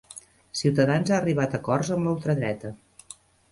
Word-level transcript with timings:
Ciutadans 0.61 1.11
ha 1.11 1.19
arribat 1.19 1.53
a 1.55 1.61
acords 1.67 1.93
amb 1.99 2.09
la 2.11 2.17
ultradreta 2.19 2.75